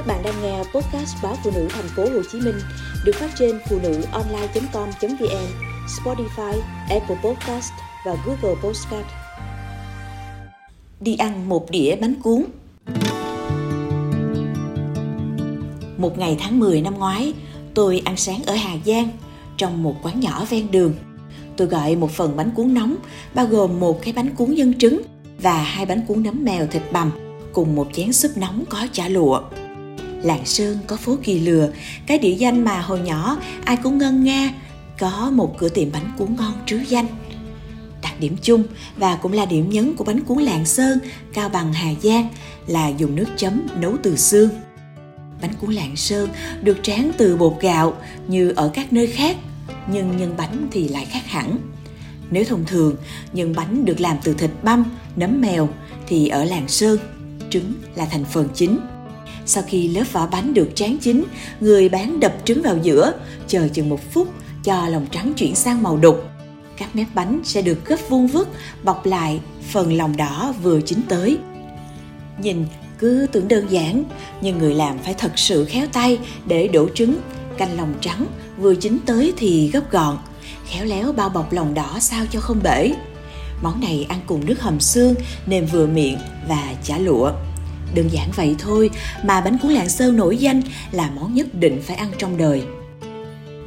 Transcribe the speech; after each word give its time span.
Các 0.00 0.06
bạn 0.06 0.22
đang 0.22 0.42
nghe 0.42 0.58
podcast 0.58 1.16
báo 1.22 1.36
phụ 1.44 1.50
nữ 1.54 1.68
thành 1.70 1.88
phố 1.96 2.02
Hồ 2.02 2.22
Chí 2.32 2.40
Minh 2.40 2.54
được 3.04 3.12
phát 3.14 3.30
trên 3.38 3.58
phụ 3.68 3.78
nữ 3.82 4.02
online.com.vn, 4.12 5.46
Spotify, 5.86 6.60
Apple 6.88 7.16
Podcast 7.24 7.72
và 8.06 8.16
Google 8.26 8.60
Podcast. 8.62 9.06
Đi 11.00 11.16
ăn 11.16 11.48
một 11.48 11.70
đĩa 11.70 11.96
bánh 11.96 12.14
cuốn. 12.22 12.44
Một 15.96 16.18
ngày 16.18 16.36
tháng 16.40 16.58
10 16.58 16.80
năm 16.80 16.94
ngoái, 16.98 17.32
tôi 17.74 18.02
ăn 18.04 18.16
sáng 18.16 18.42
ở 18.46 18.54
Hà 18.54 18.76
Giang 18.86 19.08
trong 19.56 19.82
một 19.82 19.94
quán 20.02 20.20
nhỏ 20.20 20.44
ven 20.50 20.70
đường. 20.70 20.94
Tôi 21.56 21.66
gọi 21.66 21.96
một 21.96 22.10
phần 22.10 22.36
bánh 22.36 22.50
cuốn 22.50 22.74
nóng 22.74 22.96
bao 23.34 23.46
gồm 23.46 23.80
một 23.80 24.02
cái 24.02 24.12
bánh 24.12 24.34
cuốn 24.36 24.54
nhân 24.54 24.78
trứng 24.78 25.02
và 25.42 25.62
hai 25.62 25.86
bánh 25.86 26.06
cuốn 26.08 26.22
nấm 26.22 26.44
mèo 26.44 26.66
thịt 26.66 26.82
bằm 26.92 27.10
cùng 27.52 27.74
một 27.74 27.88
chén 27.92 28.12
súp 28.12 28.36
nóng 28.36 28.64
có 28.70 28.86
chả 28.92 29.08
lụa. 29.08 29.40
Lạng 30.22 30.46
Sơn 30.46 30.78
có 30.86 30.96
phố 30.96 31.18
Kỳ 31.22 31.40
Lừa, 31.40 31.70
cái 32.06 32.18
địa 32.18 32.34
danh 32.34 32.64
mà 32.64 32.80
hồi 32.80 33.00
nhỏ 33.00 33.36
ai 33.64 33.76
cũng 33.76 33.98
ngân 33.98 34.24
nga, 34.24 34.54
có 34.98 35.30
một 35.34 35.58
cửa 35.58 35.68
tiệm 35.68 35.92
bánh 35.92 36.12
cuốn 36.18 36.36
ngon 36.36 36.52
trứ 36.66 36.80
danh. 36.88 37.06
Đặc 38.02 38.20
điểm 38.20 38.36
chung 38.42 38.62
và 38.96 39.16
cũng 39.16 39.32
là 39.32 39.44
điểm 39.44 39.70
nhấn 39.70 39.96
của 39.96 40.04
bánh 40.04 40.20
cuốn 40.20 40.38
Lạng 40.38 40.64
Sơn, 40.64 40.98
Cao 41.34 41.48
Bằng 41.48 41.72
Hà 41.72 41.90
Giang 42.02 42.28
là 42.66 42.88
dùng 42.88 43.14
nước 43.14 43.26
chấm 43.36 43.66
nấu 43.80 43.96
từ 44.02 44.16
xương. 44.16 44.50
Bánh 45.42 45.54
cuốn 45.60 45.72
Lạng 45.72 45.96
Sơn 45.96 46.28
được 46.62 46.78
tráng 46.82 47.10
từ 47.18 47.36
bột 47.36 47.56
gạo 47.60 47.96
như 48.28 48.52
ở 48.56 48.70
các 48.74 48.92
nơi 48.92 49.06
khác, 49.06 49.36
nhưng 49.92 50.16
nhân 50.16 50.34
bánh 50.36 50.68
thì 50.70 50.88
lại 50.88 51.04
khác 51.04 51.26
hẳn. 51.26 51.58
Nếu 52.30 52.44
thông 52.44 52.64
thường, 52.66 52.96
nhân 53.32 53.54
bánh 53.56 53.84
được 53.84 54.00
làm 54.00 54.16
từ 54.24 54.34
thịt 54.34 54.50
băm, 54.62 54.84
nấm 55.16 55.40
mèo 55.40 55.68
thì 56.06 56.28
ở 56.28 56.44
Lạng 56.44 56.68
Sơn, 56.68 56.98
trứng 57.50 57.72
là 57.94 58.06
thành 58.06 58.24
phần 58.24 58.48
chính. 58.54 58.78
Sau 59.46 59.64
khi 59.66 59.88
lớp 59.88 60.04
vỏ 60.12 60.26
bánh 60.26 60.54
được 60.54 60.70
tráng 60.74 60.98
chín, 60.98 61.24
người 61.60 61.88
bán 61.88 62.20
đập 62.20 62.34
trứng 62.44 62.62
vào 62.62 62.76
giữa, 62.82 63.12
chờ 63.48 63.68
chừng 63.68 63.88
một 63.88 64.12
phút 64.12 64.28
cho 64.64 64.88
lòng 64.88 65.06
trắng 65.10 65.32
chuyển 65.36 65.54
sang 65.54 65.82
màu 65.82 65.96
đục. 65.96 66.24
Các 66.76 66.96
mép 66.96 67.06
bánh 67.14 67.40
sẽ 67.44 67.62
được 67.62 67.84
gấp 67.84 67.96
vuông 68.08 68.26
vức, 68.26 68.48
bọc 68.82 69.06
lại 69.06 69.40
phần 69.70 69.92
lòng 69.92 70.16
đỏ 70.16 70.54
vừa 70.62 70.80
chín 70.80 71.00
tới. 71.08 71.38
Nhìn 72.42 72.66
cứ 72.98 73.26
tưởng 73.32 73.48
đơn 73.48 73.66
giản, 73.70 74.04
nhưng 74.40 74.58
người 74.58 74.74
làm 74.74 74.98
phải 74.98 75.14
thật 75.14 75.32
sự 75.36 75.64
khéo 75.64 75.86
tay 75.92 76.18
để 76.46 76.68
đổ 76.68 76.88
trứng, 76.94 77.16
canh 77.58 77.76
lòng 77.76 77.94
trắng 78.00 78.26
vừa 78.58 78.74
chín 78.74 78.98
tới 79.06 79.32
thì 79.36 79.70
gấp 79.72 79.90
gọn, 79.90 80.18
khéo 80.66 80.84
léo 80.84 81.12
bao 81.12 81.28
bọc 81.28 81.52
lòng 81.52 81.74
đỏ 81.74 81.96
sao 82.00 82.24
cho 82.30 82.40
không 82.40 82.60
bể. 82.62 82.92
Món 83.62 83.80
này 83.80 84.06
ăn 84.08 84.20
cùng 84.26 84.46
nước 84.46 84.60
hầm 84.60 84.80
xương, 84.80 85.14
nêm 85.46 85.66
vừa 85.66 85.86
miệng 85.86 86.18
và 86.48 86.74
chả 86.84 86.98
lụa. 86.98 87.32
Đơn 87.94 88.08
giản 88.12 88.28
vậy 88.36 88.56
thôi 88.58 88.90
mà 89.24 89.40
bánh 89.40 89.58
cuốn 89.58 89.72
Lạng 89.72 89.88
Sơn 89.88 90.16
nổi 90.16 90.36
danh 90.36 90.62
là 90.92 91.10
món 91.10 91.34
nhất 91.34 91.54
định 91.54 91.82
phải 91.82 91.96
ăn 91.96 92.10
trong 92.18 92.36
đời. 92.36 92.62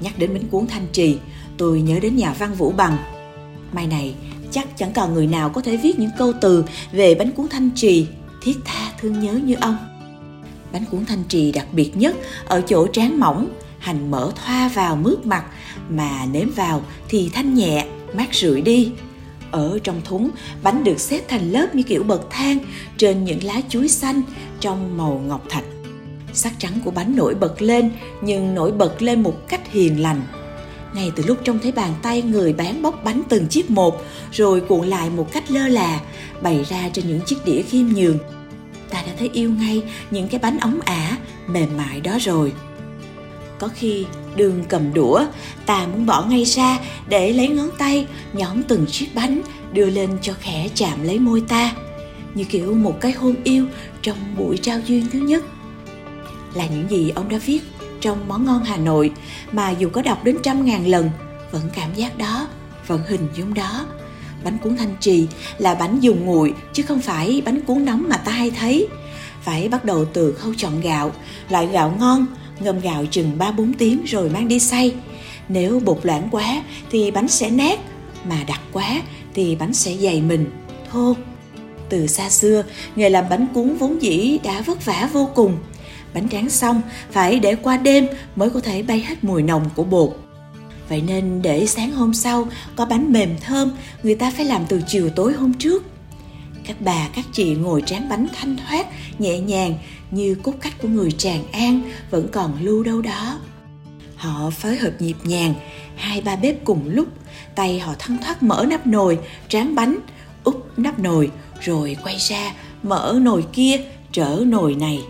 Nhắc 0.00 0.18
đến 0.18 0.34
bánh 0.34 0.48
cuốn 0.48 0.66
Thanh 0.66 0.86
Trì, 0.92 1.16
tôi 1.58 1.80
nhớ 1.80 1.98
đến 2.02 2.16
nhà 2.16 2.34
văn 2.38 2.54
Vũ 2.54 2.72
Bằng. 2.72 2.96
Mai 3.72 3.86
này, 3.86 4.14
chắc 4.50 4.78
chẳng 4.78 4.92
còn 4.92 5.14
người 5.14 5.26
nào 5.26 5.50
có 5.50 5.60
thể 5.60 5.76
viết 5.76 5.98
những 5.98 6.10
câu 6.18 6.32
từ 6.40 6.64
về 6.92 7.14
bánh 7.14 7.32
cuốn 7.32 7.48
Thanh 7.48 7.70
Trì 7.74 8.06
thiết 8.42 8.56
tha 8.64 8.92
thương 9.00 9.20
nhớ 9.20 9.32
như 9.32 9.54
ông. 9.60 9.76
Bánh 10.72 10.84
cuốn 10.90 11.06
Thanh 11.06 11.24
Trì 11.28 11.52
đặc 11.52 11.66
biệt 11.72 11.96
nhất 11.96 12.16
ở 12.46 12.60
chỗ 12.60 12.86
tráng 12.86 13.20
mỏng, 13.20 13.48
hành 13.78 14.10
mỡ 14.10 14.32
thoa 14.34 14.68
vào 14.68 14.96
mướt 14.96 15.26
mặt 15.26 15.44
mà 15.88 16.26
nếm 16.32 16.50
vào 16.50 16.82
thì 17.08 17.30
thanh 17.34 17.54
nhẹ, 17.54 17.86
mát 18.14 18.34
rượi 18.34 18.60
đi, 18.60 18.92
ở 19.50 19.78
trong 19.84 20.00
thúng, 20.04 20.30
bánh 20.62 20.84
được 20.84 21.00
xếp 21.00 21.20
thành 21.28 21.50
lớp 21.50 21.74
như 21.74 21.82
kiểu 21.82 22.02
bậc 22.02 22.26
thang 22.30 22.58
trên 22.96 23.24
những 23.24 23.44
lá 23.44 23.60
chuối 23.68 23.88
xanh 23.88 24.22
trong 24.60 24.96
màu 24.96 25.22
ngọc 25.26 25.44
thạch. 25.48 25.64
Sắc 26.32 26.52
trắng 26.58 26.72
của 26.84 26.90
bánh 26.90 27.16
nổi 27.16 27.34
bật 27.34 27.62
lên 27.62 27.90
nhưng 28.22 28.54
nổi 28.54 28.72
bật 28.72 29.02
lên 29.02 29.22
một 29.22 29.48
cách 29.48 29.72
hiền 29.72 30.02
lành. 30.02 30.22
Ngay 30.94 31.12
từ 31.16 31.22
lúc 31.26 31.38
trông 31.44 31.58
thấy 31.58 31.72
bàn 31.72 31.94
tay 32.02 32.22
người 32.22 32.52
bán 32.52 32.82
bóc 32.82 33.00
bánh 33.04 33.22
từng 33.28 33.46
chiếc 33.46 33.70
một 33.70 34.02
rồi 34.32 34.60
cuộn 34.60 34.88
lại 34.88 35.10
một 35.10 35.32
cách 35.32 35.50
lơ 35.50 35.68
là 35.68 36.00
bày 36.42 36.64
ra 36.68 36.88
trên 36.92 37.08
những 37.08 37.20
chiếc 37.26 37.36
đĩa 37.44 37.62
khiêm 37.62 37.86
nhường. 37.86 38.18
Ta 38.90 39.02
đã 39.02 39.12
thấy 39.18 39.30
yêu 39.32 39.50
ngay 39.50 39.82
những 40.10 40.28
cái 40.28 40.40
bánh 40.40 40.58
ống 40.58 40.80
ả, 40.80 41.16
mềm 41.46 41.76
mại 41.76 42.00
đó 42.00 42.18
rồi. 42.20 42.52
Có 43.58 43.68
khi 43.74 44.06
đường 44.36 44.64
cầm 44.68 44.94
đũa, 44.94 45.24
ta 45.66 45.86
muốn 45.86 46.06
bỏ 46.06 46.24
ngay 46.24 46.44
ra 46.44 46.78
để 47.08 47.32
lấy 47.32 47.48
ngón 47.48 47.70
tay 47.78 48.06
nhón 48.32 48.62
từng 48.68 48.86
chiếc 48.86 49.14
bánh 49.14 49.42
đưa 49.72 49.86
lên 49.86 50.10
cho 50.22 50.34
khẽ 50.40 50.68
chạm 50.74 51.02
lấy 51.02 51.18
môi 51.18 51.40
ta, 51.48 51.72
như 52.34 52.44
kiểu 52.44 52.74
một 52.74 53.00
cái 53.00 53.12
hôn 53.12 53.34
yêu 53.44 53.66
trong 54.02 54.16
buổi 54.38 54.56
trao 54.56 54.78
duyên 54.86 55.06
thứ 55.12 55.18
nhất. 55.18 55.44
Là 56.54 56.66
những 56.66 56.90
gì 56.90 57.10
ông 57.10 57.28
đã 57.28 57.38
viết 57.46 57.60
trong 58.00 58.28
món 58.28 58.44
ngon 58.44 58.64
Hà 58.64 58.76
Nội 58.76 59.12
mà 59.52 59.70
dù 59.70 59.88
có 59.88 60.02
đọc 60.02 60.24
đến 60.24 60.36
trăm 60.42 60.64
ngàn 60.64 60.86
lần 60.86 61.10
vẫn 61.50 61.62
cảm 61.74 61.94
giác 61.94 62.18
đó, 62.18 62.48
vẫn 62.86 63.00
hình 63.08 63.28
dung 63.36 63.54
đó. 63.54 63.86
Bánh 64.44 64.58
cuốn 64.58 64.76
thanh 64.76 64.96
trì 65.00 65.26
là 65.58 65.74
bánh 65.74 66.00
dùng 66.00 66.24
nguội 66.24 66.54
chứ 66.72 66.82
không 66.82 67.00
phải 67.00 67.42
bánh 67.44 67.60
cuốn 67.60 67.84
nóng 67.84 68.06
mà 68.08 68.16
ta 68.16 68.32
hay 68.32 68.50
thấy. 68.50 68.88
Phải 69.42 69.68
bắt 69.68 69.84
đầu 69.84 70.04
từ 70.04 70.32
khâu 70.32 70.54
chọn 70.56 70.80
gạo, 70.80 71.12
loại 71.48 71.66
gạo 71.66 71.94
ngon, 71.98 72.26
ngâm 72.60 72.80
gạo 72.80 73.04
chừng 73.10 73.38
3-4 73.38 73.72
tiếng 73.78 74.04
rồi 74.04 74.30
mang 74.30 74.48
đi 74.48 74.58
xay. 74.58 74.94
Nếu 75.48 75.80
bột 75.84 75.98
loãng 76.02 76.28
quá 76.30 76.62
thì 76.90 77.10
bánh 77.10 77.28
sẽ 77.28 77.50
nát, 77.50 77.78
mà 78.28 78.44
đặc 78.48 78.60
quá 78.72 79.02
thì 79.34 79.56
bánh 79.56 79.74
sẽ 79.74 79.96
dày 79.96 80.20
mình, 80.20 80.46
thô. 80.92 81.16
Từ 81.88 82.06
xa 82.06 82.30
xưa, 82.30 82.64
nghề 82.96 83.10
làm 83.10 83.24
bánh 83.30 83.46
cuốn 83.54 83.76
vốn 83.76 84.02
dĩ 84.02 84.38
đã 84.44 84.60
vất 84.60 84.84
vả 84.84 85.08
vô 85.12 85.30
cùng. 85.34 85.58
Bánh 86.14 86.28
tráng 86.28 86.50
xong 86.50 86.82
phải 87.10 87.38
để 87.38 87.54
qua 87.54 87.76
đêm 87.76 88.06
mới 88.36 88.50
có 88.50 88.60
thể 88.60 88.82
bay 88.82 89.00
hết 89.00 89.24
mùi 89.24 89.42
nồng 89.42 89.70
của 89.74 89.84
bột. 89.84 90.16
Vậy 90.88 91.02
nên 91.06 91.42
để 91.42 91.66
sáng 91.66 91.92
hôm 91.92 92.14
sau 92.14 92.48
có 92.76 92.84
bánh 92.84 93.12
mềm 93.12 93.36
thơm, 93.40 93.70
người 94.02 94.14
ta 94.14 94.30
phải 94.36 94.44
làm 94.44 94.62
từ 94.68 94.82
chiều 94.86 95.10
tối 95.10 95.32
hôm 95.32 95.52
trước. 95.54 95.84
Các 96.64 96.76
bà, 96.80 97.08
các 97.14 97.24
chị 97.32 97.54
ngồi 97.54 97.82
tráng 97.86 98.08
bánh 98.08 98.26
thanh 98.40 98.56
thoát, 98.56 98.86
nhẹ 99.18 99.38
nhàng 99.38 99.74
như 100.10 100.36
cốt 100.42 100.52
cách 100.60 100.74
của 100.82 100.88
người 100.88 101.10
Tràng 101.10 101.44
An 101.52 101.80
vẫn 102.10 102.28
còn 102.32 102.52
lưu 102.60 102.82
đâu 102.82 103.02
đó. 103.02 103.38
Họ 104.16 104.50
phối 104.50 104.76
hợp 104.76 104.92
nhịp 104.98 105.16
nhàng, 105.24 105.54
hai 105.96 106.20
ba 106.20 106.36
bếp 106.36 106.64
cùng 106.64 106.80
lúc, 106.88 107.08
tay 107.54 107.78
họ 107.78 107.94
thân 107.98 108.18
thoát 108.24 108.42
mở 108.42 108.66
nắp 108.68 108.86
nồi, 108.86 109.18
tráng 109.48 109.74
bánh, 109.74 109.98
úp 110.44 110.78
nắp 110.78 110.98
nồi, 110.98 111.30
rồi 111.60 111.96
quay 112.02 112.16
ra 112.18 112.54
mở 112.82 113.18
nồi 113.22 113.44
kia, 113.52 113.80
trở 114.12 114.42
nồi 114.46 114.74
này. 114.74 115.02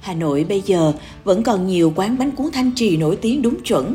Hà 0.00 0.14
Nội 0.14 0.44
bây 0.48 0.60
giờ 0.60 0.92
vẫn 1.24 1.42
còn 1.42 1.66
nhiều 1.66 1.92
quán 1.96 2.18
bánh 2.18 2.30
cuốn 2.30 2.46
thanh 2.52 2.70
trì 2.74 2.96
nổi 2.96 3.16
tiếng 3.16 3.42
đúng 3.42 3.62
chuẩn. 3.62 3.94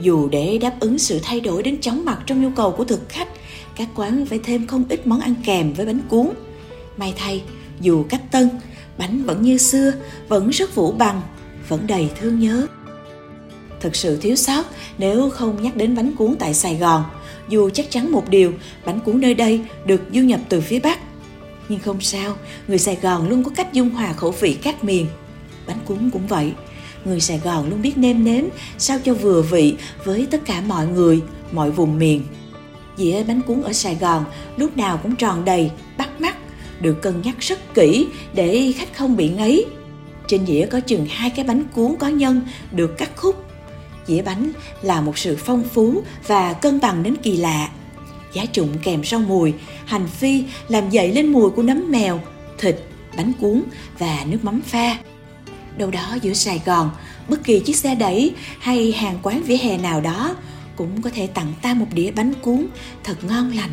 Dù 0.00 0.28
để 0.28 0.58
đáp 0.58 0.80
ứng 0.80 0.98
sự 0.98 1.20
thay 1.22 1.40
đổi 1.40 1.62
đến 1.62 1.80
chóng 1.80 2.04
mặt 2.04 2.18
trong 2.26 2.42
nhu 2.42 2.50
cầu 2.56 2.70
của 2.70 2.84
thực 2.84 3.08
khách, 3.08 3.28
các 3.76 3.88
quán 3.94 4.26
phải 4.26 4.40
thêm 4.44 4.66
không 4.66 4.84
ít 4.88 5.06
món 5.06 5.20
ăn 5.20 5.34
kèm 5.44 5.72
với 5.72 5.86
bánh 5.86 6.00
cuốn. 6.08 6.28
May 6.96 7.14
thay, 7.16 7.42
dù 7.80 8.04
cách 8.08 8.22
tân, 8.30 8.50
bánh 8.98 9.24
vẫn 9.24 9.42
như 9.42 9.58
xưa, 9.58 9.92
vẫn 10.28 10.50
rất 10.50 10.74
vũ 10.74 10.92
bằng, 10.92 11.22
vẫn 11.68 11.86
đầy 11.86 12.10
thương 12.20 12.38
nhớ. 12.38 12.66
Thật 13.80 13.96
sự 13.96 14.16
thiếu 14.16 14.36
sót 14.36 14.66
nếu 14.98 15.30
không 15.30 15.62
nhắc 15.62 15.76
đến 15.76 15.96
bánh 15.96 16.16
cuốn 16.16 16.34
tại 16.38 16.54
Sài 16.54 16.76
Gòn, 16.76 17.04
dù 17.48 17.70
chắc 17.70 17.90
chắn 17.90 18.12
một 18.12 18.28
điều, 18.28 18.52
bánh 18.84 19.00
cuốn 19.00 19.20
nơi 19.20 19.34
đây 19.34 19.60
được 19.86 20.00
du 20.14 20.20
nhập 20.20 20.40
từ 20.48 20.60
phía 20.60 20.80
Bắc. 20.80 20.98
Nhưng 21.68 21.80
không 21.80 22.00
sao, 22.00 22.36
người 22.68 22.78
Sài 22.78 22.98
Gòn 23.02 23.28
luôn 23.28 23.44
có 23.44 23.50
cách 23.50 23.72
dung 23.72 23.90
hòa 23.90 24.12
khẩu 24.12 24.30
vị 24.30 24.58
các 24.62 24.84
miền. 24.84 25.06
Bánh 25.66 25.78
cuốn 25.84 26.10
cũng 26.12 26.26
vậy, 26.26 26.52
người 27.04 27.20
Sài 27.20 27.40
Gòn 27.44 27.70
luôn 27.70 27.82
biết 27.82 27.98
nêm 27.98 28.24
nếm 28.24 28.44
sao 28.78 28.98
cho 29.04 29.14
vừa 29.14 29.42
vị 29.42 29.76
với 30.04 30.26
tất 30.30 30.40
cả 30.44 30.60
mọi 30.60 30.86
người, 30.86 31.20
mọi 31.52 31.70
vùng 31.70 31.98
miền. 31.98 32.22
Dĩa 32.96 33.24
bánh 33.24 33.42
cuốn 33.42 33.62
ở 33.62 33.72
Sài 33.72 33.94
Gòn 33.94 34.24
lúc 34.56 34.76
nào 34.76 35.00
cũng 35.02 35.16
tròn 35.16 35.44
đầy, 35.44 35.70
bắt 35.98 36.20
mắt, 36.20 36.36
được 36.80 37.02
cân 37.02 37.22
nhắc 37.22 37.36
rất 37.40 37.74
kỹ 37.74 38.06
để 38.34 38.72
khách 38.76 38.94
không 38.94 39.16
bị 39.16 39.28
ngấy. 39.28 39.66
Trên 40.26 40.46
dĩa 40.46 40.66
có 40.70 40.80
chừng 40.80 41.06
hai 41.06 41.30
cái 41.30 41.44
bánh 41.44 41.64
cuốn 41.74 41.94
có 41.98 42.08
nhân 42.08 42.40
được 42.72 42.98
cắt 42.98 43.10
khúc. 43.16 43.44
Dĩa 44.06 44.22
bánh 44.22 44.50
là 44.82 45.00
một 45.00 45.18
sự 45.18 45.36
phong 45.36 45.64
phú 45.74 46.02
và 46.26 46.52
cân 46.52 46.80
bằng 46.80 47.02
đến 47.02 47.16
kỳ 47.22 47.36
lạ. 47.36 47.70
Giá 48.32 48.44
trụng 48.44 48.78
kèm 48.82 49.04
rau 49.04 49.20
mùi, 49.20 49.52
hành 49.84 50.06
phi 50.06 50.44
làm 50.68 50.90
dậy 50.90 51.12
lên 51.12 51.32
mùi 51.32 51.50
của 51.50 51.62
nấm 51.62 51.90
mèo, 51.90 52.20
thịt, 52.58 52.76
bánh 53.16 53.32
cuốn 53.40 53.62
và 53.98 54.24
nước 54.26 54.38
mắm 54.42 54.60
pha. 54.60 54.96
Đâu 55.76 55.90
đó 55.90 56.16
giữa 56.22 56.32
Sài 56.32 56.62
Gòn, 56.66 56.90
bất 57.28 57.44
kỳ 57.44 57.60
chiếc 57.60 57.76
xe 57.76 57.94
đẩy 57.94 58.34
hay 58.58 58.92
hàng 58.92 59.18
quán 59.22 59.42
vỉa 59.42 59.56
hè 59.56 59.78
nào 59.78 60.00
đó 60.00 60.36
cũng 60.76 61.02
có 61.02 61.10
thể 61.14 61.26
tặng 61.26 61.52
ta 61.62 61.74
một 61.74 61.86
đĩa 61.92 62.10
bánh 62.10 62.32
cuốn 62.42 62.66
thật 63.04 63.24
ngon 63.24 63.52
lành 63.56 63.70